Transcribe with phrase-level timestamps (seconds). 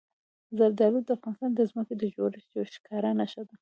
[0.57, 3.55] زردالو د افغانستان د ځمکې د جوړښت یوه ښکاره نښه ده.